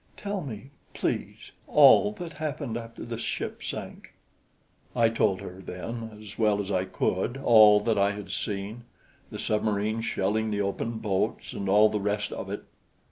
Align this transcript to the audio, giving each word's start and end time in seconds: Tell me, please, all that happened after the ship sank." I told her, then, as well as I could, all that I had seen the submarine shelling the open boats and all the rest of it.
Tell 0.17 0.41
me, 0.41 0.71
please, 0.95 1.51
all 1.67 2.11
that 2.13 2.33
happened 2.33 2.75
after 2.75 3.05
the 3.05 3.19
ship 3.19 3.61
sank." 3.63 4.15
I 4.95 5.09
told 5.09 5.41
her, 5.41 5.61
then, 5.63 6.17
as 6.19 6.39
well 6.39 6.59
as 6.59 6.71
I 6.71 6.85
could, 6.85 7.37
all 7.37 7.79
that 7.81 7.99
I 7.99 8.13
had 8.13 8.31
seen 8.31 8.85
the 9.29 9.37
submarine 9.37 10.01
shelling 10.01 10.49
the 10.49 10.59
open 10.59 10.97
boats 10.97 11.53
and 11.53 11.69
all 11.69 11.87
the 11.87 11.99
rest 11.99 12.31
of 12.31 12.49
it. 12.49 12.63